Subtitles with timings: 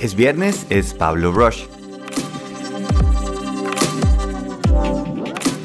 [0.00, 1.64] Es viernes, es Pablo Rush.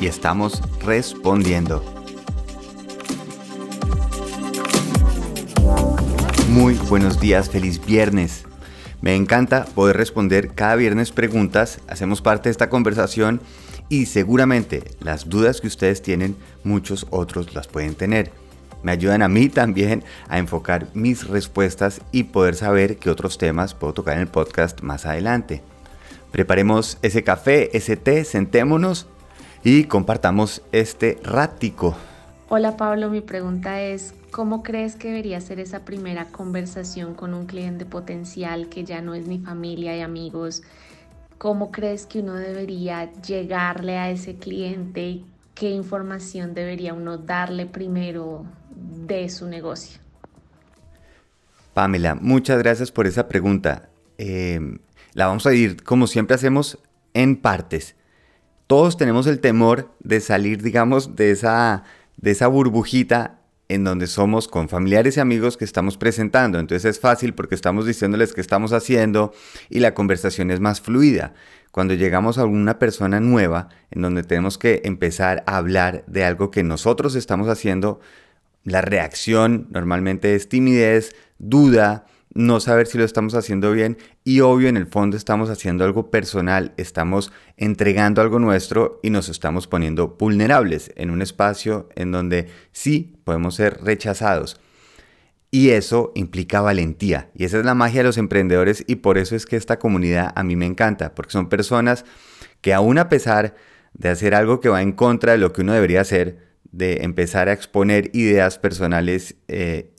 [0.01, 1.81] Y estamos respondiendo.
[6.49, 8.44] Muy buenos días, feliz viernes.
[8.99, 13.40] Me encanta poder responder cada viernes preguntas, hacemos parte de esta conversación
[13.88, 18.34] y seguramente las dudas que ustedes tienen, muchos otros las pueden tener
[18.84, 23.73] me ayudan a mí también a enfocar mis respuestas y poder saber qué otros temas
[23.73, 25.62] puedo tocar en el podcast más adelante.
[26.31, 29.08] Preparemos ese café, ese té, sentémonos
[29.64, 31.95] y compartamos este rático.
[32.50, 37.48] Hola Pablo, mi pregunta es, ¿cómo crees que debería ser esa primera conversación con un
[37.48, 40.62] cliente potencial que ya no es ni familia y amigos?
[41.39, 45.22] ¿Cómo crees que uno debería llegarle a ese cliente?
[45.55, 48.45] ¿Qué información debería uno darle primero
[49.08, 50.00] de su negocio?
[51.73, 53.89] Pamela, muchas gracias por esa pregunta.
[54.17, 54.78] Eh,
[55.14, 56.78] la vamos a ir, como siempre hacemos,
[57.14, 57.95] en partes.
[58.67, 61.83] Todos tenemos el temor de salir, digamos, de esa,
[62.17, 66.59] de esa burbujita en donde somos con familiares y amigos que estamos presentando.
[66.59, 69.33] Entonces es fácil porque estamos diciéndoles qué estamos haciendo
[69.70, 71.33] y la conversación es más fluida.
[71.72, 76.52] Cuando llegamos a una persona nueva, en donde tenemos que empezar a hablar de algo
[76.52, 78.00] que nosotros estamos haciendo,
[78.66, 84.67] la reacción normalmente es timidez, duda, no saber si lo estamos haciendo bien y obvio
[84.67, 90.17] en el fondo estamos haciendo algo personal, estamos entregando algo nuestro y nos estamos poniendo
[90.19, 94.59] vulnerables en un espacio en donde sí podemos ser rechazados.
[95.49, 97.30] Y eso implica valentía.
[97.33, 100.33] Y esa es la magia de los emprendedores y por eso es que esta comunidad
[100.36, 102.03] a mí me encanta, porque son personas
[102.59, 103.55] que aún a pesar
[103.93, 107.48] de hacer algo que va en contra de lo que uno debería hacer, de empezar
[107.48, 109.92] a exponer ideas personales, eh,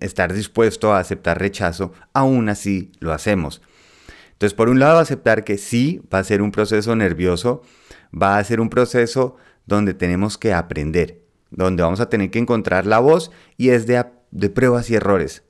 [0.00, 3.60] estar dispuesto a aceptar rechazo, aún así lo hacemos.
[4.32, 7.62] Entonces, por un lado, aceptar que sí va a ser un proceso nervioso,
[8.10, 9.36] va a ser un proceso
[9.66, 14.04] donde tenemos que aprender, donde vamos a tener que encontrar la voz y es de,
[14.30, 15.42] de pruebas y errores.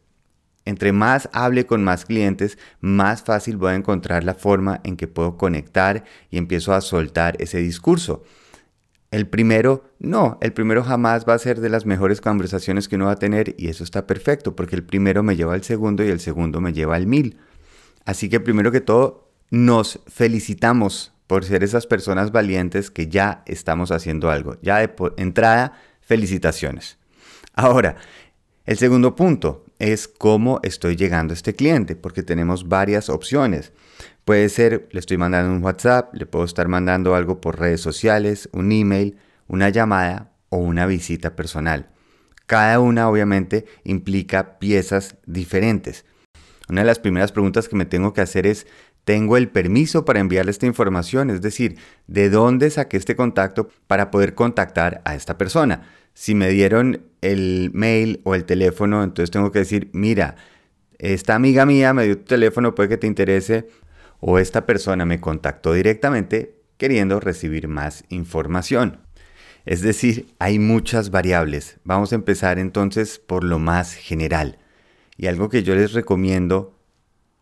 [0.65, 5.07] Entre más hable con más clientes, más fácil voy a encontrar la forma en que
[5.07, 8.25] puedo conectar y empiezo a soltar ese discurso.
[9.11, 13.07] El primero, no, el primero jamás va a ser de las mejores conversaciones que uno
[13.07, 16.09] va a tener y eso está perfecto porque el primero me lleva al segundo y
[16.09, 17.39] el segundo me lleva al mil.
[18.05, 23.91] Así que primero que todo, nos felicitamos por ser esas personas valientes que ya estamos
[23.91, 24.57] haciendo algo.
[24.63, 26.99] Ya de entrada, felicitaciones.
[27.55, 27.97] Ahora,
[28.65, 33.73] el segundo punto es cómo estoy llegando a este cliente, porque tenemos varias opciones.
[34.27, 38.49] Puede ser, le estoy mandando un WhatsApp, le puedo estar mandando algo por redes sociales,
[38.51, 39.17] un email,
[39.47, 41.91] una llamada o una visita personal.
[42.47, 46.05] Cada una obviamente implica piezas diferentes.
[46.69, 48.67] Una de las primeras preguntas que me tengo que hacer es,
[49.05, 51.31] ¿tengo el permiso para enviarle esta información?
[51.31, 51.77] Es decir,
[52.09, 55.83] ¿de dónde saqué este contacto para poder contactar a esta persona?
[56.15, 60.35] Si me dieron el mail o el teléfono, entonces tengo que decir, mira,
[60.99, 63.69] esta amiga mía me dio tu teléfono, puede que te interese,
[64.21, 69.01] o esta persona me contactó directamente queriendo recibir más información.
[69.65, 71.79] Es decir, hay muchas variables.
[71.85, 74.59] Vamos a empezar entonces por lo más general.
[75.17, 76.79] Y algo que yo les recomiendo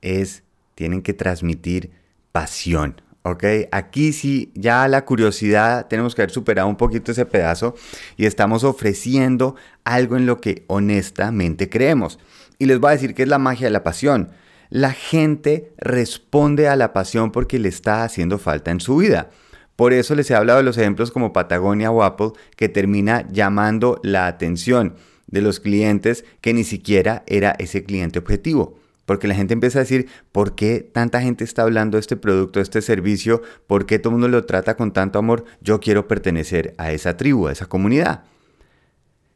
[0.00, 0.42] es,
[0.74, 1.90] tienen que transmitir
[2.32, 3.02] pasión.
[3.22, 3.44] ¿ok?
[3.72, 7.74] Aquí sí, ya la curiosidad, tenemos que haber superado un poquito ese pedazo
[8.16, 12.18] y estamos ofreciendo algo en lo que honestamente creemos.
[12.58, 14.30] Y les voy a decir que es la magia de la pasión
[14.70, 19.30] la gente responde a la pasión porque le está haciendo falta en su vida.
[19.76, 24.00] Por eso les he hablado de los ejemplos como Patagonia o Apple, que termina llamando
[24.02, 24.94] la atención
[25.26, 28.78] de los clientes que ni siquiera era ese cliente objetivo.
[29.04, 32.58] Porque la gente empieza a decir, ¿por qué tanta gente está hablando de este producto,
[32.58, 33.42] de este servicio?
[33.66, 35.44] ¿Por qué todo el mundo lo trata con tanto amor?
[35.60, 38.24] Yo quiero pertenecer a esa tribu, a esa comunidad.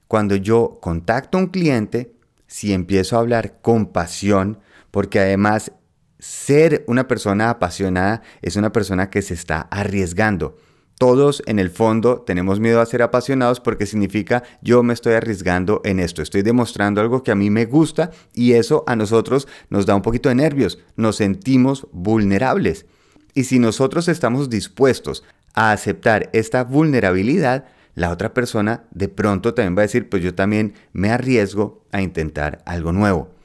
[0.06, 2.12] Cuando yo contacto a un cliente,
[2.46, 4.58] si empiezo a hablar con pasión,
[4.90, 5.72] porque además
[6.18, 10.56] ser una persona apasionada es una persona que se está arriesgando.
[10.98, 15.80] Todos en el fondo tenemos miedo a ser apasionados porque significa yo me estoy arriesgando
[15.84, 19.86] en esto, estoy demostrando algo que a mí me gusta y eso a nosotros nos
[19.86, 22.86] da un poquito de nervios, nos sentimos vulnerables.
[23.32, 25.22] Y si nosotros estamos dispuestos
[25.54, 30.34] a aceptar esta vulnerabilidad, la otra persona de pronto también va a decir, pues yo
[30.34, 33.37] también me arriesgo a intentar algo nuevo.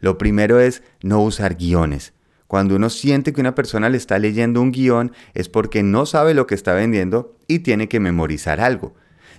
[0.00, 2.12] Lo primero es no usar guiones.
[2.46, 6.32] Cuando uno siente que una persona le está leyendo un guion es porque no sabe
[6.32, 8.94] lo que está vendiendo y tiene que memorizar algo.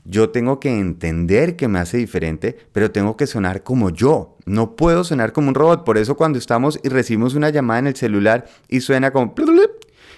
[0.06, 4.38] Yo tengo que entender que me hace diferente, pero tengo que sonar como yo.
[4.46, 5.84] No puedo sonar como un robot.
[5.84, 9.34] Por eso cuando estamos y recibimos una llamada en el celular y suena como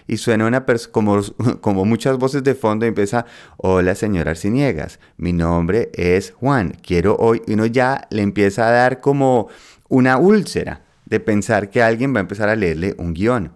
[0.07, 0.65] y suena
[1.61, 3.25] como muchas voces de fondo y empieza,
[3.57, 8.71] hola señora Arciniegas, mi nombre es Juan, quiero hoy, y uno ya le empieza a
[8.71, 9.47] dar como
[9.91, 13.51] una úlcera de pensar que alguien va a empezar a leerle un guion.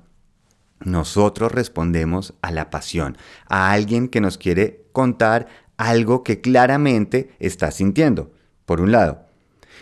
[0.84, 3.18] Nosotros respondemos a la pasión,
[3.48, 5.48] a alguien que nos quiere contar
[5.78, 8.34] algo que claramente está sintiendo,
[8.66, 9.28] por un lado.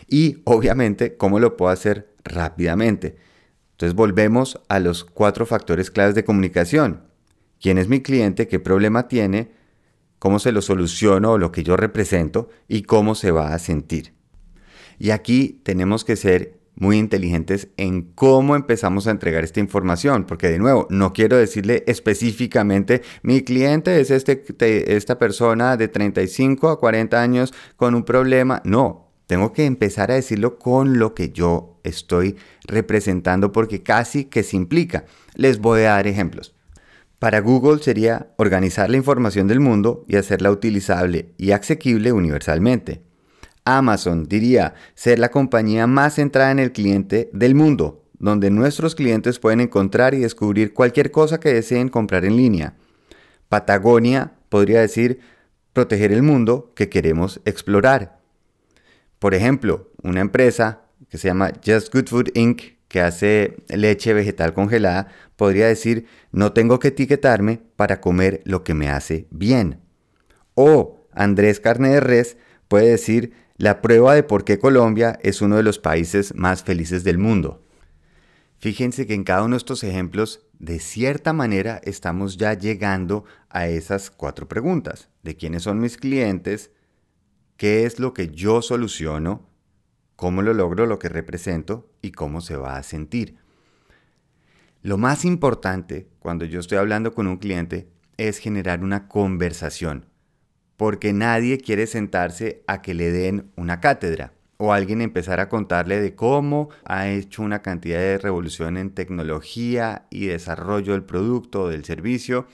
[0.07, 3.17] Y obviamente, ¿cómo lo puedo hacer rápidamente?
[3.71, 7.01] Entonces volvemos a los cuatro factores claves de comunicación.
[7.59, 8.47] ¿Quién es mi cliente?
[8.47, 9.53] ¿Qué problema tiene?
[10.19, 12.49] ¿Cómo se lo soluciono lo que yo represento?
[12.67, 14.13] ¿Y cómo se va a sentir?
[15.03, 20.49] Y aquí tenemos que ser muy inteligentes en cómo empezamos a entregar esta información, porque
[20.49, 26.79] de nuevo, no quiero decirle específicamente, mi cliente es este, esta persona de 35 a
[26.79, 28.61] 40 años con un problema.
[28.63, 34.43] No, tengo que empezar a decirlo con lo que yo estoy representando porque casi que
[34.43, 35.03] se implica.
[35.35, 36.55] Les voy a dar ejemplos.
[37.19, 43.01] Para Google sería organizar la información del mundo y hacerla utilizable y asequible universalmente.
[43.65, 49.39] Amazon diría ser la compañía más centrada en el cliente del mundo, donde nuestros clientes
[49.39, 52.75] pueden encontrar y descubrir cualquier cosa que deseen comprar en línea.
[53.49, 55.19] Patagonia podría decir
[55.73, 58.19] proteger el mundo que queremos explorar.
[59.19, 64.53] Por ejemplo, una empresa que se llama Just Good Food Inc., que hace leche vegetal
[64.53, 69.79] congelada, podría decir, no tengo que etiquetarme para comer lo que me hace bien.
[70.53, 72.37] O Andrés Carne de Res
[72.67, 77.03] puede decir, la prueba de por qué Colombia es uno de los países más felices
[77.03, 77.63] del mundo.
[78.57, 83.67] Fíjense que en cada uno de estos ejemplos, de cierta manera, estamos ya llegando a
[83.67, 85.09] esas cuatro preguntas.
[85.21, 86.71] ¿De quiénes son mis clientes?
[87.57, 89.53] ¿Qué es lo que yo soluciono?
[90.15, 93.37] cómo lo logro, lo que represento y cómo se va a sentir.
[94.81, 100.05] Lo más importante cuando yo estoy hablando con un cliente es generar una conversación,
[100.77, 105.99] porque nadie quiere sentarse a que le den una cátedra o alguien empezar a contarle
[105.99, 111.67] de cómo ha hecho una cantidad de revolución en tecnología y desarrollo del producto o
[111.67, 112.47] del servicio,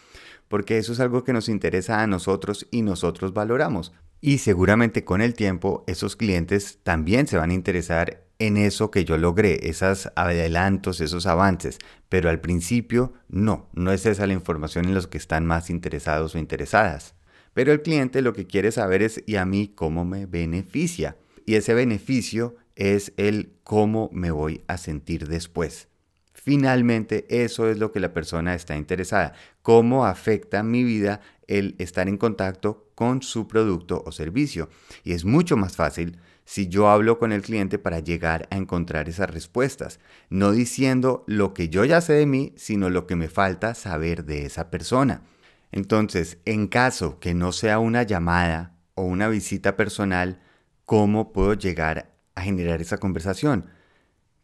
[0.47, 3.93] porque eso es algo que nos interesa a nosotros y nosotros valoramos.
[4.21, 9.05] Y seguramente con el tiempo esos clientes también se van a interesar en eso que
[9.05, 11.77] yo logré, esos adelantos, esos avances.
[12.07, 16.35] Pero al principio no, no es esa la información en los que están más interesados
[16.35, 17.15] o interesadas.
[17.59, 21.17] Pero el cliente lo que quiere saber es, ¿y a mí cómo me beneficia?
[21.45, 25.89] Y ese beneficio es el cómo me voy a sentir después.
[26.31, 29.33] Finalmente, eso es lo que la persona está interesada.
[29.61, 31.19] ¿Cómo afecta mi vida
[31.49, 34.69] el estar en contacto con su producto o servicio.
[35.03, 39.09] Y es mucho más fácil si yo hablo con el cliente para llegar a encontrar
[39.09, 43.27] esas respuestas, no diciendo lo que yo ya sé de mí, sino lo que me
[43.27, 45.23] falta saber de esa persona.
[45.71, 50.41] Entonces, en caso que no sea una llamada o una visita personal,
[50.85, 53.69] ¿cómo puedo llegar a generar esa conversación?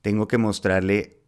[0.01, 1.22] Tengo que mostrarle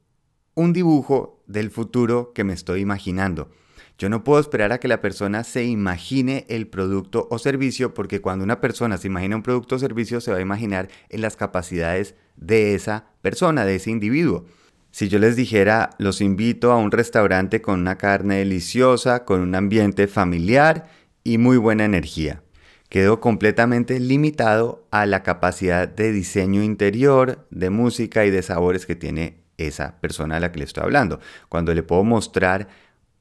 [0.53, 3.49] un dibujo del futuro que me estoy imaginando.
[3.97, 8.21] Yo no puedo esperar a que la persona se imagine el producto o servicio porque
[8.21, 11.35] cuando una persona se imagina un producto o servicio se va a imaginar en las
[11.35, 14.45] capacidades de esa persona, de ese individuo.
[14.91, 19.53] Si yo les dijera, los invito a un restaurante con una carne deliciosa, con un
[19.55, 20.89] ambiente familiar
[21.23, 22.41] y muy buena energía.
[22.89, 28.95] Quedo completamente limitado a la capacidad de diseño interior, de música y de sabores que
[28.95, 31.19] tiene esa persona a la que le estoy hablando.
[31.49, 32.69] Cuando le puedo mostrar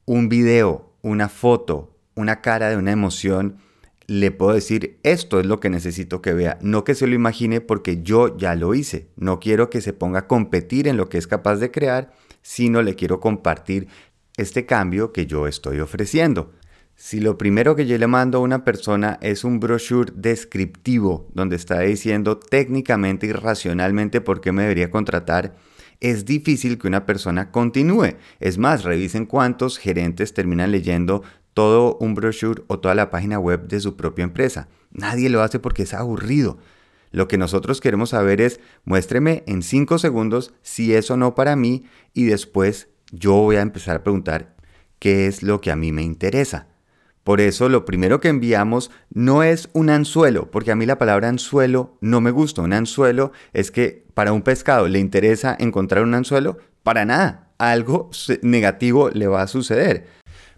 [0.05, 3.57] un video, una foto, una cara de una emoción,
[4.07, 7.59] le puedo decir, esto es lo que necesito que vea, no que se lo imagine
[7.59, 11.17] porque yo ya lo hice, no quiero que se ponga a competir en lo que
[11.17, 13.89] es capaz de crear, sino le quiero compartir
[14.37, 16.53] este cambio que yo estoy ofreciendo.
[16.95, 21.57] Si lo primero que yo le mando a una persona es un brochure descriptivo donde
[21.57, 25.55] está diciendo técnicamente y racionalmente por qué me debería contratar,
[25.99, 28.15] es difícil que una persona continúe.
[28.39, 31.23] Es más, revisen cuántos gerentes terminan leyendo
[31.57, 34.67] todo un brochure o toda la página web de su propia empresa.
[34.91, 36.59] Nadie lo hace porque es aburrido.
[37.09, 41.55] Lo que nosotros queremos saber es, muéstreme en 5 segundos si es o no para
[41.55, 44.55] mí y después yo voy a empezar a preguntar
[44.99, 46.67] qué es lo que a mí me interesa.
[47.23, 51.27] Por eso lo primero que enviamos no es un anzuelo, porque a mí la palabra
[51.27, 52.61] anzuelo no me gusta.
[52.61, 57.49] Un anzuelo es que para un pescado le interesa encontrar un anzuelo, para nada.
[57.57, 58.11] Algo
[58.43, 60.05] negativo le va a suceder.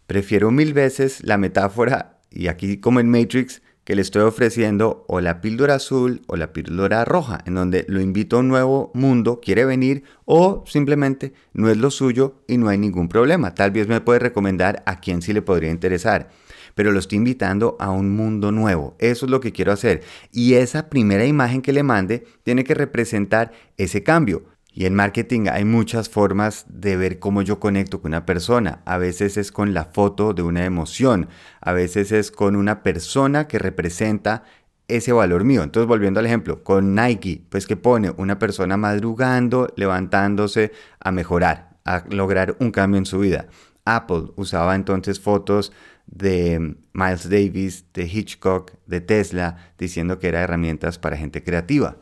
[0.10, 5.22] Prefiero mil veces la metáfora, y aquí como en Matrix, que le estoy ofreciendo o
[5.22, 9.40] la píldora azul o la píldora roja, en donde lo invito a un nuevo mundo,
[9.40, 13.54] quiere venir o simplemente no es lo suyo y no hay ningún problema.
[13.54, 16.30] Tal vez me puede recomendar a quién sí le podría interesar
[16.74, 18.96] pero lo estoy invitando a un mundo nuevo.
[19.00, 20.02] Eso es lo que quiero hacer.
[20.32, 24.46] Y esa primera imagen que le mande tiene que representar ese cambio.
[24.80, 28.82] Y en marketing hay muchas formas de ver cómo yo conecto con una persona.
[28.86, 31.28] A veces es con la foto de una emoción,
[31.60, 34.46] a veces es con una persona que representa
[34.88, 35.64] ese valor mío.
[35.64, 40.72] Entonces, volviendo al ejemplo, con Nike, pues que pone una persona madrugando, levantándose
[41.02, 43.48] a mejorar, a lograr un cambio en su vida.
[43.84, 45.74] Apple usaba entonces fotos
[46.06, 51.98] de Miles Davis, de Hitchcock, de Tesla, diciendo que era herramientas para gente creativa.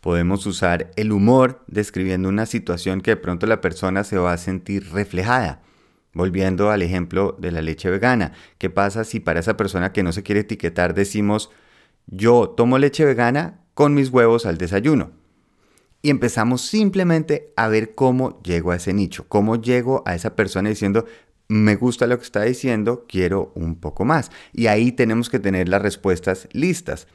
[0.00, 4.38] Podemos usar el humor describiendo una situación que de pronto la persona se va a
[4.38, 5.62] sentir reflejada.
[6.14, 10.12] Volviendo al ejemplo de la leche vegana, ¿qué pasa si para esa persona que no
[10.12, 11.50] se quiere etiquetar decimos
[12.06, 15.10] yo tomo leche vegana con mis huevos al desayuno?
[16.00, 20.68] Y empezamos simplemente a ver cómo llego a ese nicho, cómo llego a esa persona
[20.68, 21.06] diciendo,
[21.48, 24.30] me gusta lo que está diciendo, quiero un poco más.
[24.52, 27.08] Y ahí tenemos que tener las respuestas listas.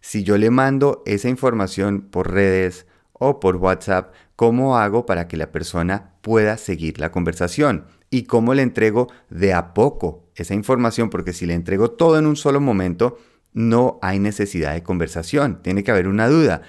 [0.00, 5.36] Si yo le mando esa información por redes o por WhatsApp, ¿cómo hago para que
[5.36, 7.86] la persona pueda seguir la conversación?
[8.10, 11.10] ¿Y cómo le entrego de a poco esa información?
[11.10, 13.18] Porque si le entrego todo en un solo momento,
[13.52, 15.62] no hay necesidad de conversación.
[15.62, 16.62] Tiene que haber una duda.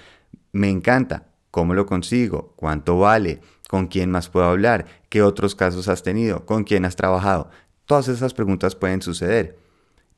[0.52, 1.28] Me encanta.
[1.52, 2.54] ¿Cómo lo consigo?
[2.56, 3.42] ¿Cuánto vale?
[3.68, 4.86] ¿Con quién más puedo hablar?
[5.10, 6.46] ¿Qué otros casos has tenido?
[6.46, 7.50] ¿Con quién has trabajado?
[7.86, 9.58] Todas esas preguntas pueden suceder.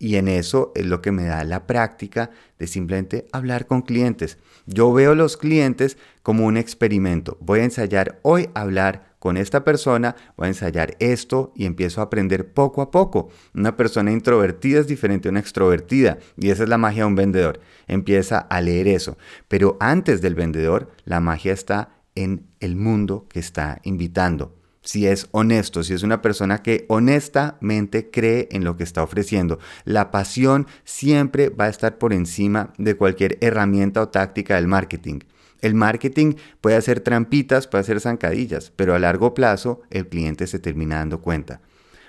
[0.02, 4.38] Y en eso es lo que me da la práctica de simplemente hablar con clientes.
[4.66, 7.38] Yo veo los clientes como un experimento.
[7.42, 12.06] Voy a ensayar hoy hablar con esta persona, voy a ensayar esto y empiezo a
[12.06, 13.30] aprender poco a poco.
[13.54, 17.16] Una persona introvertida es diferente a una extrovertida y esa es la magia de un
[17.16, 17.60] vendedor.
[17.88, 19.18] Empieza a leer eso.
[19.50, 24.59] Pero antes del vendedor, la magia está en el mundo que está invitando.
[24.82, 29.60] Si es honesto, si es una persona que honestamente cree en lo que está ofreciendo.
[29.84, 35.20] La pasión siempre va a estar por encima de cualquier herramienta o táctica del marketing.
[35.62, 40.60] El marketing puede hacer trampitas, puede hacer zancadillas, pero a largo plazo el cliente se
[40.60, 41.62] termina dando cuenta.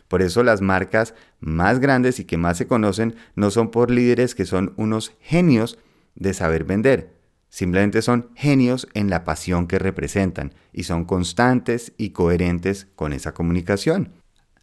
[0.07, 4.35] Por eso las marcas más grandes y que más se conocen no son por líderes
[4.35, 5.79] que son unos genios
[6.15, 7.20] de saber vender,
[7.51, 13.35] Simplemente son genios en la pasión que representan y son constantes y coherentes con esa
[13.35, 14.13] comunicación.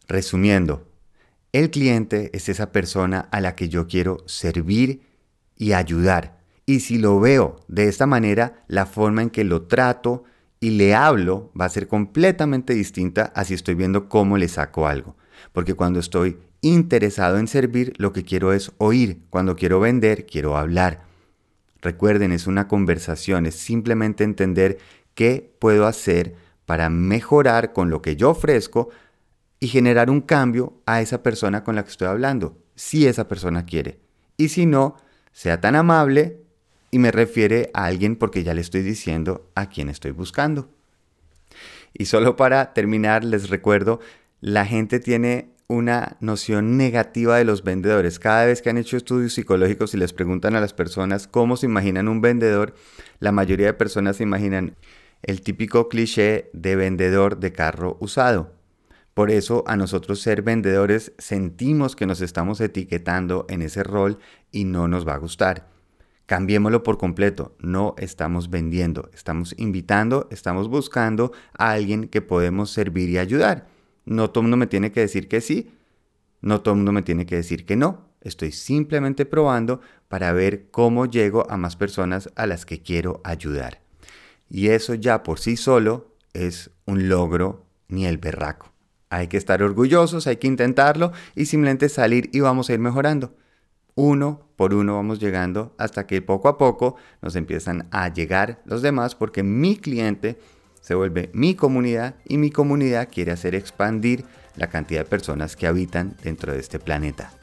[0.08, 0.88] Resumiendo,
[1.52, 5.02] el cliente es esa persona a la que yo quiero servir
[5.58, 6.40] y ayudar.
[6.66, 10.24] Y si lo veo de esta manera, la forma en que lo trato
[10.60, 14.88] y le hablo va a ser completamente distinta a si estoy viendo cómo le saco
[14.88, 15.18] algo.
[15.52, 19.20] Porque cuando estoy interesado en servir, lo que quiero es oír.
[19.30, 21.07] Cuando quiero vender, quiero hablar.
[21.82, 24.80] Recuerden, es una conversación, es simplemente entender
[25.14, 28.90] qué puedo hacer para mejorar con lo que yo ofrezco
[29.60, 33.66] y generar un cambio a esa persona con la que estoy hablando, si esa persona
[33.66, 34.00] quiere.
[34.38, 34.98] Y si no,
[35.32, 36.42] sea tan amable
[36.92, 40.70] y me refiere a alguien porque ya le estoy diciendo a quién estoy buscando.
[41.94, 44.00] Y solo para terminar, les recuerdo,
[44.42, 48.20] la gente tiene una noción negativa de los vendedores.
[48.20, 51.66] Cada vez que han hecho estudios psicológicos y les preguntan a las personas cómo se
[51.66, 52.74] imaginan un vendedor,
[53.20, 54.76] la mayoría de personas se imaginan
[55.24, 58.54] el típico cliché de vendedor de carro usado.
[59.14, 64.20] Por eso a nosotros ser vendedores sentimos que nos estamos etiquetando en ese rol
[64.52, 65.68] y no nos va a gustar.
[66.28, 67.56] Cambiémoslo por completo.
[67.60, 73.77] No estamos vendiendo, estamos invitando, estamos buscando a alguien que podemos servir y ayudar.
[74.08, 75.70] No todo el mundo me tiene que decir que sí,
[76.40, 78.08] no todo el mundo me tiene que decir que no.
[78.22, 83.82] Estoy simplemente probando para ver cómo llego a más personas a las que quiero ayudar.
[84.50, 88.72] Y eso ya por sí solo es un logro ni el berraco.
[89.10, 93.36] Hay que estar orgullosos, hay que intentarlo y simplemente salir y vamos a ir mejorando.
[93.96, 98.82] Uno por uno vamos llegando hasta que poco a poco nos empiezan a llegar los
[98.82, 100.40] demás porque mi cliente
[100.88, 104.24] se vuelve mi comunidad y mi comunidad quiere hacer expandir
[104.56, 107.34] la cantidad de personas que habitan dentro de este planeta.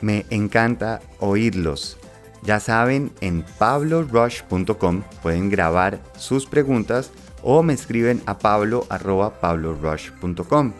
[0.00, 1.98] Me encanta oírlos.
[2.44, 7.10] Ya saben, en pablorush.com pueden grabar sus preguntas
[7.42, 10.72] o me escriben a pablo.pablorush.com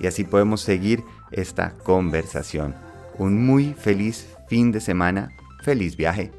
[0.00, 2.74] y así podemos seguir esta conversación.
[3.18, 5.30] Un muy feliz fin de semana,
[5.62, 6.32] feliz viaje.